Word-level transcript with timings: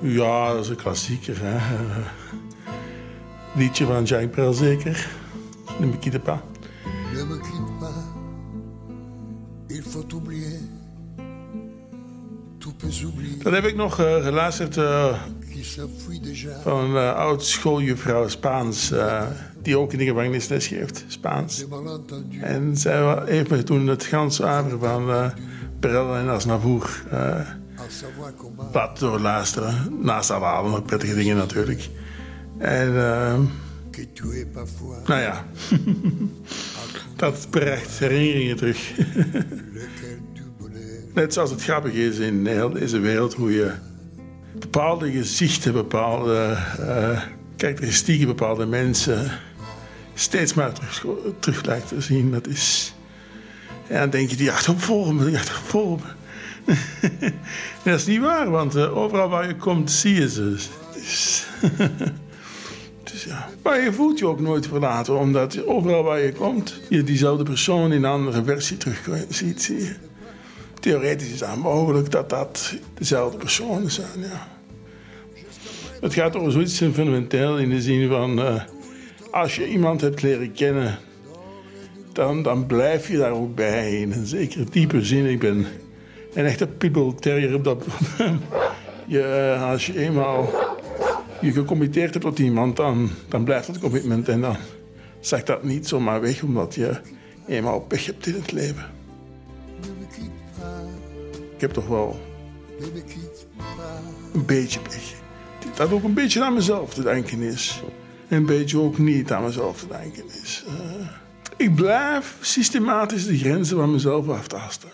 Ja, 0.00 0.52
dat 0.52 0.64
is 0.64 0.70
een 0.70 0.76
klassieker. 0.76 1.36
Hè? 1.40 1.58
Liedje 3.54 3.86
van 3.86 4.04
Jacques 4.04 4.30
Brel 4.30 4.52
zeker. 4.52 5.08
Ne 5.78 5.86
me 5.86 5.98
quitte 5.98 6.20
pas. 6.20 6.38
Ne 7.14 7.24
me 7.24 7.38
quitte 7.38 7.72
pas, 7.78 7.94
il 9.66 9.82
faut 9.82 10.12
oublier. 10.12 10.60
Tout 12.58 12.76
peut 12.76 12.92
s'oublier, 12.92 13.42
Dat 13.42 13.52
heb 13.52 13.64
ik 13.64 13.76
nog 13.76 14.00
eh, 14.00 14.24
geluisterd 14.24 14.76
eh, 14.76 15.14
van 16.62 16.78
een 16.78 16.96
eh, 16.96 17.14
oud 17.14 17.44
schooljuffrouw 17.44 18.28
Spaans. 18.28 18.92
die 19.62 19.78
ook 19.78 19.92
in 19.92 19.98
de 19.98 20.04
gevangenis 20.04 20.48
les 20.48 20.66
geeft, 20.66 21.04
Spaans. 21.06 21.64
En 22.40 22.76
zij 22.76 23.22
heeft 23.26 23.50
me 23.50 23.62
toen 23.62 23.86
het 23.86 24.04
ganse 24.04 24.46
avond 24.46 24.80
van 24.80 25.32
Brel 25.80 26.16
en 26.16 26.28
Asnavour 26.28 27.02
comment 28.36 28.74
laten 28.74 29.06
doorluisteren. 29.06 29.98
Naast 30.00 30.30
alle 30.30 30.46
andere 30.46 30.82
prettige 30.82 31.14
dingen 31.14 31.36
natuurlijk. 31.36 31.88
En 32.58 32.96
parfois 34.52 34.98
nou 35.06 35.20
ja, 35.20 35.46
dat 37.16 37.46
brengt 37.50 37.98
herinneringen 37.98 38.56
terug. 38.56 38.92
Net 41.14 41.32
zoals 41.32 41.50
het 41.50 41.62
grappig 41.62 41.92
is 41.92 42.18
in 42.18 42.46
heel 42.46 42.70
deze 42.70 42.98
wereld 42.98 43.34
hoe 43.34 43.52
je 43.52 43.72
bepaalde 44.58 45.10
gezichten, 45.10 45.72
bepaalde 45.72 46.56
eh, 46.78 47.22
karakteristieken, 47.56 48.26
bepaalde 48.26 48.66
mensen 48.66 49.30
steeds 50.14 50.54
maar 50.54 50.72
terug, 51.40 51.64
lijkt 51.64 51.88
te 51.88 52.00
zien. 52.00 52.30
Dat 52.30 52.46
is. 52.46 52.94
En 53.86 54.00
dan 54.00 54.10
denk 54.10 54.30
je, 54.30 54.36
die 54.36 54.52
achter 54.52 54.78
voor 54.78 55.14
me, 55.14 55.24
die 55.24 55.38
me. 55.98 56.17
Dat 57.84 57.98
is 57.98 58.06
niet 58.06 58.20
waar, 58.20 58.50
want 58.50 58.74
eh, 58.74 58.96
overal 58.96 59.28
waar 59.28 59.46
je 59.46 59.56
komt 59.56 59.90
zie 59.90 60.14
je 60.14 60.28
ze. 60.28 60.56
Dus, 60.94 61.46
dus 63.12 63.24
ja. 63.24 63.48
Maar 63.62 63.82
je 63.82 63.92
voelt 63.92 64.18
je 64.18 64.26
ook 64.26 64.40
nooit 64.40 64.66
verlaten, 64.66 65.18
omdat 65.18 65.66
overal 65.66 66.02
waar 66.02 66.20
je 66.20 66.32
komt, 66.32 66.80
je 66.88 67.04
diezelfde 67.04 67.44
persoon 67.44 67.92
in 67.92 68.04
een 68.04 68.10
andere 68.10 68.44
versie 68.44 68.76
terug 68.76 69.08
ziet, 69.28 69.62
zie 69.62 69.78
je. 69.78 69.94
Theoretisch 70.80 71.32
is 71.32 71.40
het 71.40 71.56
mogelijk 71.56 72.10
dat 72.10 72.30
dat 72.30 72.74
dezelfde 72.94 73.38
personen 73.38 73.90
zijn, 73.90 74.20
ja. 74.20 74.48
Het 76.00 76.14
gaat 76.14 76.36
over 76.36 76.52
zoiets 76.52 76.78
fundamenteel 76.78 77.58
in 77.58 77.70
de 77.70 77.82
zin 77.82 78.08
van... 78.08 78.40
eh, 78.40 78.62
als 79.30 79.56
je 79.56 79.68
iemand 79.68 80.00
hebt 80.00 80.22
leren 80.22 80.52
kennen, 80.52 80.98
dan, 82.12 82.42
dan 82.42 82.66
blijf 82.66 83.08
je 83.08 83.16
daar 83.16 83.32
ook 83.32 83.54
bij. 83.54 84.00
In 84.00 84.12
een 84.12 84.26
zekere 84.26 84.64
diepe 84.70 85.04
zin. 85.04 85.26
Ik 85.26 85.38
ben 85.38 85.66
een 86.34 86.44
echte 86.44 86.66
pitbull 86.66 87.12
terrier 87.14 87.54
op 87.54 87.64
dat 87.64 87.84
je, 89.06 89.22
eh, 89.22 89.70
Als 89.70 89.86
je 89.86 89.98
eenmaal 89.98 90.50
je 91.40 91.52
gecommitteerd 91.52 92.12
hebt 92.12 92.24
tot 92.24 92.38
iemand, 92.38 92.76
dan, 92.76 93.10
dan 93.28 93.44
blijft 93.44 93.66
dat 93.66 93.78
commitment. 93.78 94.28
En 94.28 94.40
dan 94.40 94.56
zakt 95.20 95.46
dat 95.46 95.62
niet 95.62 95.88
zomaar 95.88 96.20
weg, 96.20 96.42
omdat 96.42 96.74
je 96.74 97.00
eenmaal 97.46 97.80
pech 97.80 98.06
hebt 98.06 98.26
in 98.26 98.34
het 98.34 98.52
leven. 98.52 98.86
Ik 101.54 101.60
heb 101.64 101.72
toch 101.72 101.86
wel 101.86 102.20
een 104.34 104.44
beetje 104.46 104.80
pech. 104.80 105.14
Dat 105.74 105.92
ook 105.92 106.04
een 106.04 106.14
beetje 106.14 106.44
aan 106.44 106.54
mezelf 106.54 106.94
te 106.94 107.02
denken 107.02 107.42
is. 107.42 107.82
En 108.28 108.36
een 108.36 108.46
beetje 108.46 108.78
ook 108.78 108.98
niet 108.98 109.32
aan 109.32 109.44
mezelf 109.44 109.80
te 109.80 109.86
denken 109.86 110.24
is. 110.42 110.64
Eh, 110.66 111.06
ik 111.56 111.74
blijf 111.74 112.36
systematisch 112.40 113.26
de 113.26 113.38
grenzen 113.38 113.76
van 113.76 113.90
mezelf 113.90 114.28
aftasten. 114.28 114.90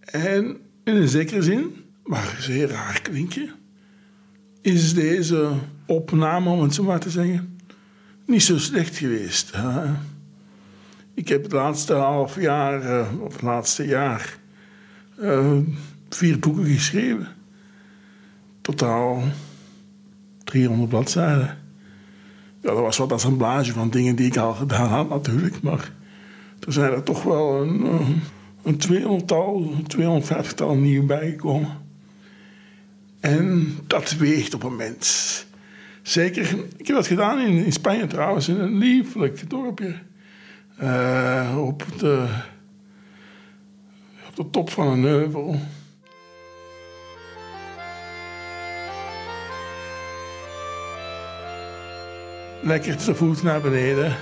En 0.00 0.60
in 0.84 0.96
een 0.96 1.08
zekere 1.08 1.42
zin, 1.42 1.84
maar 2.04 2.36
zeer 2.38 2.68
raar 2.68 3.00
klinken, 3.02 3.50
is 4.60 4.94
deze 4.94 5.50
opname, 5.86 6.50
om 6.50 6.62
het 6.62 6.74
zo 6.74 6.82
maar 6.82 7.00
te 7.00 7.10
zeggen, 7.10 7.58
niet 8.26 8.42
zo 8.42 8.58
slecht 8.58 8.96
geweest. 8.96 9.52
Ik 11.14 11.28
heb 11.28 11.42
het 11.42 11.52
laatste 11.52 11.94
half 11.94 12.40
jaar, 12.40 12.82
eh, 12.82 13.20
of 13.20 13.32
het 13.32 13.42
laatste 13.42 13.86
jaar, 13.86 14.38
eh, 15.18 15.56
vier 16.08 16.38
boeken 16.38 16.66
geschreven. 16.66 17.28
Totaal 18.60 19.22
300 20.44 20.88
bladzijden. 20.88 21.58
Ja, 22.60 22.68
dat 22.68 22.78
was 22.78 22.96
wat 22.96 23.12
assemblage 23.12 23.72
van 23.72 23.90
dingen 23.90 24.16
die 24.16 24.26
ik 24.26 24.36
al 24.36 24.54
gedaan 24.54 24.88
had 24.88 25.08
natuurlijk. 25.08 25.62
Maar 25.62 25.92
er 26.66 26.72
zijn 26.72 26.92
er 26.92 27.02
toch 27.02 27.22
wel 27.22 27.62
een, 27.62 27.86
eh, 27.86 28.08
een 28.62 28.80
200-tal, 28.88 29.72
250-tal 29.96 30.74
nieuw 30.74 31.06
bijgekomen. 31.06 31.80
En 33.20 33.78
dat 33.86 34.12
weegt 34.12 34.54
op 34.54 34.62
een 34.62 34.76
mens. 34.76 35.46
Zeker, 36.02 36.42
ik 36.76 36.86
heb 36.86 36.96
dat 36.96 37.06
gedaan 37.06 37.40
in, 37.40 37.64
in 37.64 37.72
Spanje 37.72 38.06
trouwens, 38.06 38.48
in 38.48 38.60
een 38.60 38.78
lieflijk 38.78 39.50
dorpje. 39.50 39.94
Eh, 40.76 41.56
op, 41.58 41.84
de, 41.98 42.26
op 44.28 44.36
de 44.36 44.50
top 44.50 44.70
van 44.70 44.86
een 44.86 45.02
heuvel. 45.02 45.60
Lekker 52.62 52.96
te 52.96 53.14
voet 53.14 53.42
naar 53.42 53.60
beneden. 53.60 54.16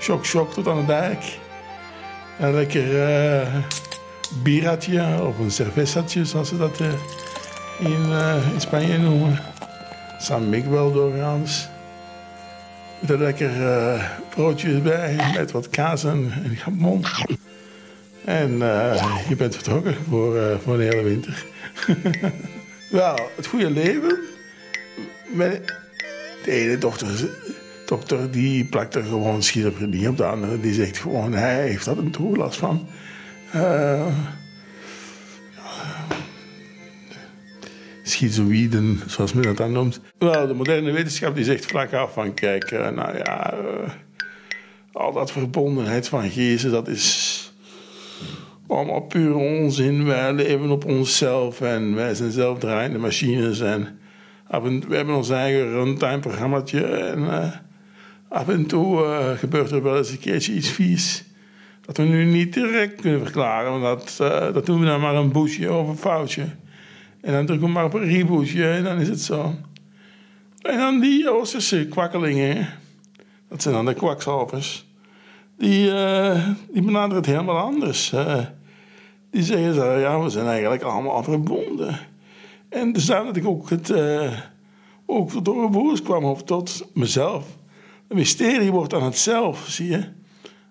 Shock, 0.00 0.24
shock 0.24 0.52
tot 0.52 0.68
aan 0.68 0.80
de 0.80 0.86
dijk. 0.86 1.38
En 2.38 2.54
lekker 2.54 3.46
bieratje 4.42 5.22
of 5.22 5.38
een 5.38 5.50
cervezatje, 5.50 6.24
zoals 6.24 6.48
ze 6.48 6.56
dat 6.56 6.80
eh, 6.80 6.88
in, 7.78 8.12
eh, 8.12 8.52
in 8.54 8.60
Spanje 8.60 8.98
noemen. 8.98 9.38
San 10.18 10.48
Miguel 10.48 10.92
doorgaans. 10.92 11.68
Met 13.00 13.10
een 13.10 13.18
lekker 13.18 13.50
broodje 14.28 14.80
bij, 14.80 15.16
met 15.36 15.50
wat 15.50 15.68
kaas 15.68 16.04
en, 16.04 16.32
en. 16.64 17.02
En 18.24 18.58
je 19.28 19.36
bent 19.36 19.54
vertrokken 19.54 19.94
voor, 20.08 20.60
voor 20.62 20.76
de 20.76 20.82
hele 20.82 21.02
winter. 21.02 21.44
Wel, 22.90 23.18
het 23.36 23.46
goede 23.46 23.70
leven. 23.70 24.18
Met 25.32 25.74
de 26.44 26.50
ene 26.50 26.78
dochter, 26.78 27.28
dokter 27.86 28.30
die 28.30 28.64
plakt 28.64 28.94
er 28.94 29.04
gewoon 29.04 29.42
schizofrenie 29.42 30.08
op. 30.08 30.16
De 30.16 30.24
andere 30.24 30.60
die 30.60 30.74
zegt 30.74 30.98
gewoon, 30.98 31.32
hij 31.32 31.68
heeft 31.68 31.84
dat 31.84 31.98
een 31.98 32.10
toelast 32.10 32.56
van. 32.56 32.86
Eh, 33.52 34.06
schizoïden, 38.02 39.00
zoals 39.06 39.32
men 39.32 39.42
dat 39.42 39.56
dan 39.56 39.72
noemt. 39.72 40.00
Wel, 40.18 40.46
de 40.46 40.54
moderne 40.54 40.90
wetenschap 40.90 41.34
die 41.34 41.44
zegt 41.44 41.66
vlak 41.66 41.92
af 41.92 42.12
van... 42.12 42.34
kijk, 42.34 42.64
eh, 42.64 42.88
nou 42.88 43.16
ja... 43.16 43.52
eh, 43.52 43.90
al 44.92 45.12
dat 45.12 45.32
verbondenheid 45.32 46.08
van 46.08 46.30
geesten, 46.30 46.70
dat 46.70 46.88
is... 46.88 47.52
allemaal 48.66 49.00
pure 49.00 49.34
onzin. 49.34 50.04
Wij 50.04 50.32
leven 50.32 50.70
op 50.70 50.84
onszelf 50.84 51.60
en 51.60 51.94
wij 51.94 52.14
zijn 52.14 52.30
zelfdraaiende 52.30 52.98
machines. 52.98 53.60
En 53.60 53.98
we 54.88 54.96
hebben 54.96 55.14
ons 55.14 55.30
eigen 55.30 55.70
runtime-programmaatje. 55.70 56.84
En 56.84 57.26
af 58.34 58.48
en 58.48 58.66
toe 58.66 59.04
eh, 59.04 59.38
gebeurt 59.38 59.70
er 59.70 59.82
wel 59.82 59.96
eens 59.96 60.10
een 60.10 60.18
keertje 60.18 60.52
iets 60.52 60.70
vies... 60.70 61.24
dat 61.80 61.96
we 61.96 62.02
nu 62.02 62.24
niet 62.24 62.54
direct 62.54 63.00
kunnen 63.00 63.20
verklaren. 63.20 63.80
Want 63.80 63.82
dat, 63.82 64.30
eh, 64.30 64.52
dat 64.52 64.66
doen 64.66 64.80
we 64.80 64.86
dan 64.86 65.00
maar 65.00 65.14
een 65.14 65.32
boesje 65.32 65.72
of 65.72 65.88
een 65.88 65.96
foutje... 65.96 66.46
En 67.20 67.32
dan 67.32 67.46
drukken 67.46 67.66
we 67.66 67.72
maar 67.72 67.84
op 67.84 67.94
een 67.94 68.04
rebootje 68.04 68.70
en 68.70 68.84
dan 68.84 68.98
is 68.98 69.08
het 69.08 69.20
zo. 69.20 69.54
En 70.62 70.78
dan 70.78 71.00
die 71.00 71.30
Oosterse 71.30 71.86
kwakkelingen, 71.88 72.68
dat 73.48 73.62
zijn 73.62 73.74
dan 73.74 73.84
de 73.84 73.94
kwakzalvers, 73.94 74.86
die, 75.58 75.94
eh, 75.94 76.48
die 76.72 76.82
benaderen 76.82 77.16
het 77.16 77.26
helemaal 77.26 77.58
anders. 77.58 78.14
die 79.30 79.42
zeggen 79.42 79.74
zo, 79.74 79.98
ja, 79.98 80.20
we 80.20 80.30
zijn 80.30 80.46
eigenlijk 80.46 80.82
allemaal 80.82 81.22
verbonden. 81.22 81.98
En 82.68 82.92
dus 82.92 83.06
daar 83.06 83.24
dat 83.24 83.36
ik 83.36 83.46
ook, 83.46 83.70
het, 83.70 83.94
ook 85.06 85.44
door 85.44 85.64
een 85.64 85.70
boers 85.70 86.02
kwam 86.02 86.24
of 86.24 86.42
tot 86.42 86.86
mezelf. 86.94 87.46
Het 88.08 88.16
mysterie 88.16 88.72
wordt 88.72 88.94
aan 88.94 89.02
het 89.02 89.18
zelf, 89.18 89.64
zie 89.68 89.88
je. 89.88 90.04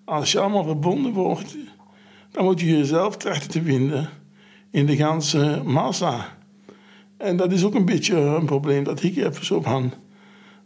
Als 0.06 0.32
je 0.32 0.40
allemaal 0.40 0.64
verbonden 0.64 1.12
wordt, 1.12 1.56
dan 2.32 2.44
moet 2.44 2.60
je 2.60 2.78
jezelf 2.78 3.18
trachten 3.18 3.50
te 3.50 3.62
vinden 3.62 4.10
in 4.72 4.86
de 4.86 4.96
ganse 4.96 5.62
massa. 5.66 6.38
En 7.18 7.38
dat 7.38 7.52
is 7.52 7.64
ook 7.64 7.76
een 7.76 7.86
beetje 7.86 8.16
een 8.16 8.46
probleem 8.46 8.84
dat 8.84 9.04
ik 9.04 9.16
heb. 9.16 9.44
Zo 9.44 9.62
van, 9.62 9.94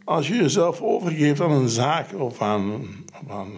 als 0.04 0.28
je 0.28 0.34
jezelf 0.34 0.80
overgeeft 0.80 1.40
aan 1.40 1.50
een 1.50 1.68
zaak 1.68 2.14
of 2.14 2.42
aan, 2.42 2.70
of 3.22 3.30
aan, 3.30 3.48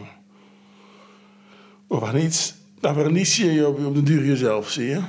of 1.87 2.03
aan 2.03 2.17
iets, 2.17 2.55
dan 2.81 2.95
verlies 2.95 3.37
je 3.37 3.53
je 3.53 3.69
op, 3.69 3.95
de 3.95 4.03
duur 4.03 4.25
jezelf, 4.25 4.71
zie 4.71 4.87
je. 4.87 5.01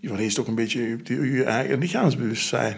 Je 0.00 0.08
verliest 0.08 0.38
ook 0.38 0.46
een 0.46 0.54
beetje 0.54 0.98
je, 1.04 1.30
je 1.30 1.44
eigen 1.44 1.78
lichaamsbewustzijn. 1.78 2.76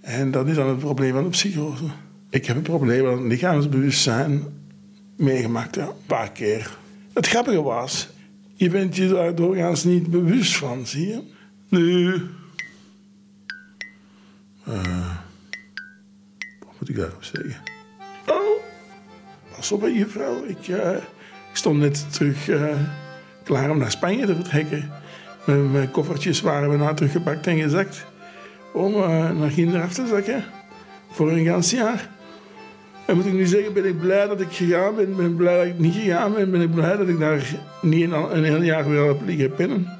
En 0.00 0.30
dat 0.30 0.48
is 0.48 0.54
dan 0.54 0.68
het 0.68 0.78
probleem 0.78 1.12
van 1.12 1.22
de 1.22 1.28
psychose. 1.28 1.84
Ik 2.30 2.46
heb 2.46 2.56
een 2.56 2.62
probleem 2.62 3.06
het 3.06 3.20
lichaamsbewustzijn 3.20 4.44
meegemaakt, 5.16 5.74
ja, 5.74 5.86
een 5.86 6.06
paar 6.06 6.32
keer. 6.32 6.78
Het 7.12 7.26
grappige 7.26 7.62
was, 7.62 8.08
je 8.54 8.70
bent 8.70 8.96
je 8.96 9.08
daar 9.08 9.34
doorgaans 9.34 9.84
niet 9.84 10.10
bewust 10.10 10.56
van, 10.56 10.86
zie 10.86 11.06
je. 11.06 11.22
Nu, 11.68 12.22
Eh, 14.68 15.16
wat 16.60 16.74
moet 16.78 16.88
ik 16.88 16.96
daarop 16.96 17.24
zeggen? 17.24 17.56
Oh, 18.26 18.62
pas 19.56 19.72
op, 19.72 19.82
juffrouw. 19.86 20.44
Ik, 20.44 20.68
uh, 20.68 20.90
ik 21.50 21.56
stond 21.56 21.78
net 21.78 22.12
terug 22.12 22.48
uh, 22.48 22.76
klaar 23.44 23.70
om 23.70 23.78
naar 23.78 23.90
Spanje 23.90 24.26
te 24.26 24.34
vertrekken. 24.34 24.90
Mijn, 25.46 25.90
koffertjes 25.90 26.40
waren 26.40 26.70
we 26.70 26.76
na 26.76 26.94
teruggepakt 26.94 27.46
en 27.46 27.58
gezakt. 27.58 28.04
Om 28.72 28.92
naar 29.38 29.50
Ginder 29.50 29.82
af 29.82 29.94
te 29.94 30.06
zakken. 30.06 30.44
Voor 31.10 31.30
een 31.30 31.44
gans 31.44 31.70
jaar. 31.70 32.08
En 33.08 33.16
moet 33.16 33.26
ik 33.26 33.32
nu 33.32 33.46
zeggen, 33.46 33.72
ben 33.72 33.84
ik 33.84 33.98
blij 33.98 34.26
dat 34.26 34.40
ik 34.40 34.52
gegaan 34.52 34.94
ben. 34.94 35.16
Ben 35.16 35.26
ik 35.26 35.36
blij 35.36 35.56
dat 35.56 35.66
ik 35.66 35.78
niet 35.78 35.94
gegaan 35.94 36.32
ben. 36.32 36.50
Ben 36.50 36.60
ik 36.60 36.74
blij 36.74 36.96
dat 36.96 37.08
ik 37.08 37.18
daar 37.18 37.54
niet 37.82 38.02
een, 38.02 38.36
een 38.36 38.44
heel 38.44 38.62
jaar 38.62 38.90
weer 38.90 39.06
heb 39.06 39.20
liggen 39.26 39.54
pinnen. 39.54 39.98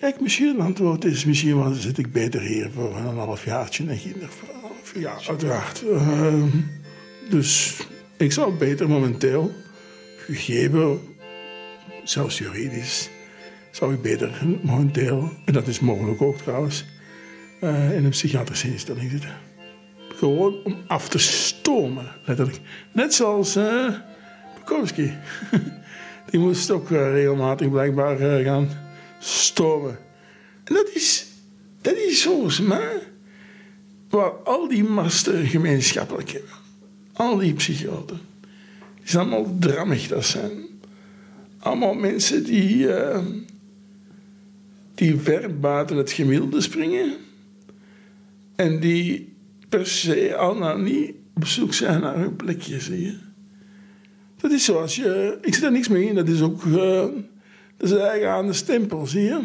Kijk, 0.00 0.20
misschien 0.20 0.48
een 0.48 0.60
antwoord 0.60 1.04
is, 1.04 1.24
misschien 1.24 1.74
zit 1.74 1.98
ik 1.98 2.12
beter 2.12 2.40
hier 2.40 2.70
voor 2.74 2.96
een 2.96 3.16
halfjaartje 3.16 3.86
en 3.88 3.96
Ginder 3.96 4.28
voor 4.28 4.48
een 4.48 4.60
half 4.60 5.28
uiteraard. 5.28 5.82
Uh, 5.82 6.42
dus 7.30 7.76
ik 8.16 8.32
zou 8.32 8.52
beter 8.52 8.88
momenteel, 8.88 9.52
gegeven, 10.16 11.00
zelfs 12.04 12.38
juridisch, 12.38 13.08
zou 13.70 13.94
ik 13.94 14.02
beter 14.02 14.30
momenteel, 14.62 15.32
en 15.44 15.52
dat 15.52 15.66
is 15.66 15.80
mogelijk 15.80 16.22
ook 16.22 16.38
trouwens, 16.38 16.84
uh, 17.60 17.96
in 17.96 18.04
een 18.04 18.10
psychiatrische 18.10 18.70
instelling 18.70 19.10
zitten. 19.10 19.47
Gewoon 20.18 20.54
om 20.64 20.76
af 20.86 21.08
te 21.08 21.18
stomen, 21.18 22.06
letterlijk. 22.24 22.60
Net 22.92 23.14
zoals 23.14 23.56
uh, 23.56 23.94
Bukowski. 24.54 25.12
Die 26.30 26.40
moest 26.40 26.70
ook 26.70 26.90
uh, 26.90 27.12
regelmatig 27.12 27.70
blijkbaar 27.70 28.20
uh, 28.20 28.44
gaan 28.44 28.68
stomen. 29.18 29.98
En 30.64 30.74
dat 30.74 30.90
is, 30.94 31.26
dat 31.80 31.96
is 31.96 32.22
volgens 32.22 32.60
mij 32.60 33.02
waar 34.08 34.30
al 34.30 34.68
die 34.68 34.84
masten 34.84 35.46
gemeenschappelijk 35.46 36.30
hebben. 36.30 36.50
Al 37.12 37.36
die 37.36 37.54
psychoten. 37.54 38.20
Die 38.96 39.08
zijn 39.08 39.26
allemaal 39.26 39.56
drammig, 39.58 40.08
dat 40.08 40.24
zijn. 40.24 40.52
Allemaal 41.58 41.94
mensen 41.94 42.44
die, 42.44 42.76
uh, 42.76 43.18
die 44.94 45.16
ver 45.16 45.58
buiten 45.58 45.96
het 45.96 46.12
gemiddelde 46.12 46.60
springen. 46.60 47.14
En 48.56 48.80
die 48.80 49.27
per 49.68 49.86
se 49.86 50.54
nou 50.58 50.82
niet 50.82 51.12
op 51.34 51.46
zoek 51.46 51.74
zijn 51.74 52.00
naar 52.00 52.18
hun 52.18 52.36
plekje, 52.36 52.80
zie 52.80 53.02
je. 53.02 53.14
Dat 54.36 54.50
is 54.50 54.64
zoals 54.64 54.96
je... 54.96 55.38
Ik 55.42 55.54
zit 55.54 55.64
er 55.64 55.72
niks 55.72 55.88
mee 55.88 56.08
in, 56.08 56.14
dat 56.14 56.28
is 56.28 56.42
ook... 56.42 56.64
Uh, 56.64 57.04
dat 57.76 57.90
is 57.90 57.92
eigen 57.92 58.30
aan 58.30 58.46
de 58.46 58.52
stempel, 58.52 59.06
zie 59.06 59.22
je. 59.22 59.40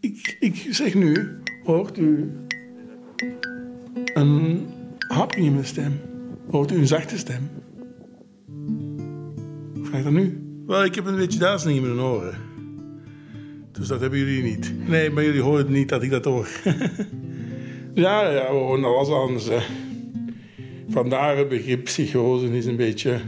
Ik, 0.00 0.36
ik 0.40 0.66
zeg 0.70 0.94
nu, 0.94 1.38
hoort 1.64 1.98
u 1.98 2.30
een 4.14 4.66
hapje 5.08 5.40
in 5.40 5.52
mijn 5.52 5.66
stem? 5.66 6.00
Hoort 6.50 6.72
u 6.72 6.76
een 6.76 6.86
zachte 6.86 7.18
stem? 7.18 7.50
Vraag 9.82 10.02
dat 10.02 10.12
nu. 10.12 10.42
Wel, 10.66 10.84
ik 10.84 10.94
heb 10.94 11.06
een 11.06 11.16
beetje 11.16 11.38
duizeling 11.38 11.78
in 11.78 11.94
mijn 11.94 12.06
oren. 12.06 12.34
Dus 13.72 13.88
dat 13.88 14.00
hebben 14.00 14.18
jullie 14.18 14.42
niet. 14.42 14.88
Nee, 14.88 15.10
maar 15.10 15.24
jullie 15.24 15.40
horen 15.40 15.72
niet 15.72 15.88
dat 15.88 16.02
ik 16.02 16.10
dat 16.10 16.24
hoor. 16.24 16.48
ja, 17.94 18.30
ja, 18.30 18.52
we 18.52 18.58
horen 18.58 18.84
alles 18.84 19.08
anders. 19.08 19.48
Hè. 19.48 19.58
Vandaar 20.88 21.36
het 21.36 21.48
begrip 21.48 21.84
psychose 21.84 22.56
is 22.56 22.66
een 22.66 22.76
beetje 22.76 23.20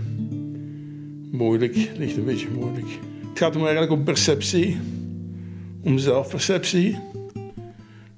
moeilijk. 1.30 1.90
Ligt 1.96 2.16
een 2.16 2.24
beetje 2.24 2.50
moeilijk. 2.50 2.86
Het 3.28 3.38
gaat 3.38 3.54
hem 3.54 3.62
eigenlijk 3.62 3.92
om 3.92 4.04
perceptie. 4.04 4.78
Om 5.82 5.98
zelfperceptie. 5.98 6.98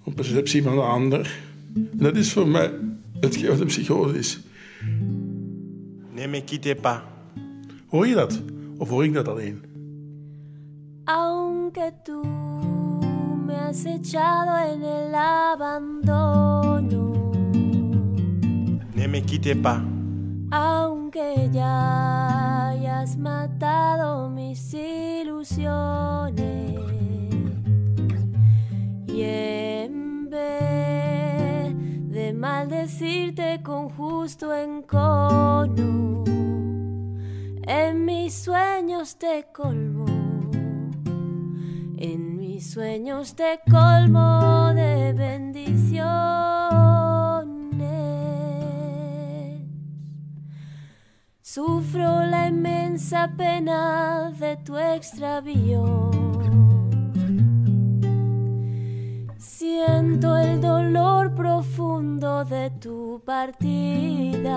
Om 0.04 0.14
perceptie 0.14 0.62
van 0.62 0.74
de 0.74 0.80
ander. 0.80 1.38
En 1.74 1.98
dat 1.98 2.16
is 2.16 2.32
voor 2.32 2.48
mij 2.48 2.70
hetgeen 3.20 3.48
wat 3.48 3.60
een 3.60 3.66
psychose 3.66 4.18
is. 4.18 4.40
Ne 6.14 6.26
me 6.26 6.44
quitte 6.44 6.76
pas. 6.80 7.00
Hoor 7.86 8.06
je 8.06 8.14
dat? 8.14 8.42
Of 8.78 8.88
hoor 8.88 9.04
ik 9.04 9.12
dat 9.12 9.28
alleen? 9.28 9.62
Aunque 11.04 11.92
tú 12.02 12.45
me 13.46 13.54
has 13.56 13.86
echado 13.86 14.58
en 14.58 14.82
el 14.82 15.14
abandono. 15.14 17.12
Ne 18.94 19.06
me 19.08 19.22
quitte 19.22 19.54
pas. 19.54 19.80
Aunque 20.50 21.48
ya 21.52 22.68
hayas 22.68 23.16
matado 23.16 24.28
mis 24.30 24.74
ilusiones. 24.74 26.44
Y 29.06 29.22
en 29.22 30.28
vez 30.28 31.74
de 32.10 32.32
maldecirte 32.32 33.62
con 33.62 33.88
justo 33.90 34.52
encono, 34.52 36.24
en 37.62 38.04
mis 38.04 38.34
sueños 38.34 39.16
te 39.16 39.46
colmo. 39.52 40.15
Sueños 42.76 43.34
te 43.34 43.58
colmo 43.70 44.70
de 44.74 45.14
bendiciones. 45.14 46.04
Sufro 51.40 52.26
la 52.26 52.48
inmensa 52.48 53.32
pena 53.34 54.30
de 54.38 54.58
tu 54.58 54.76
extravío. 54.76 56.10
Siento 59.38 60.36
el 60.36 60.60
dolor 60.60 61.34
profundo 61.34 62.44
de 62.44 62.68
tu 62.72 63.22
partida. 63.24 64.56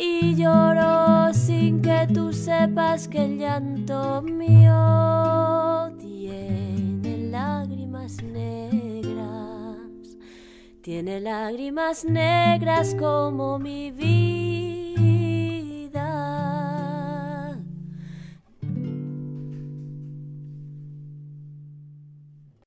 Y 0.00 0.36
lloro 0.36 1.34
sin 1.34 1.82
que 1.82 2.06
tú 2.14 2.32
sepas 2.32 3.08
que 3.08 3.24
el 3.24 3.38
llanto 3.38 4.22
mío 4.22 5.90
tiene 5.98 7.28
lágrimas 7.32 8.22
negras. 8.22 10.16
Tiene 10.82 11.18
lágrimas 11.18 12.04
negras 12.04 12.94
como 12.94 13.58
mi 13.58 13.90
vida. 13.90 14.27